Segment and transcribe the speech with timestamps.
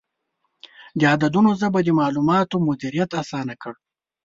[0.99, 3.73] د عددونو ژبه د معلوماتو مدیریت اسانه کړ.